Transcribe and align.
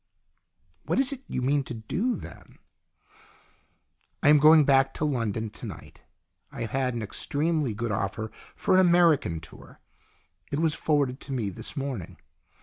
"What 0.87 0.99
is 0.99 1.13
it 1.13 1.21
you 1.27 1.43
mean 1.43 1.63
to 1.65 1.75
do, 1.75 2.15
then?"" 2.15 2.57
I 4.23 4.29
am 4.29 4.39
going 4.39 4.65
back 4.65 4.95
to 4.95 5.05
London 5.05 5.51
to 5.51 5.67
night. 5.67 6.01
I 6.51 6.61
have 6.61 6.71
had 6.71 6.95
an 6.95 7.03
extremely 7.03 7.75
good 7.75 7.91
offer 7.91 8.31
for 8.55 8.73
an 8.73 8.79
American 8.79 9.39
tour. 9.39 9.79
It 10.51 10.57
was 10.59 10.73
forwarded 10.73 11.19
to 11.19 11.33
me 11.33 11.51
this 11.51 11.77
morning. 11.77 12.17